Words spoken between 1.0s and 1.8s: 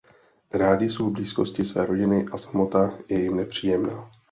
v blízkosti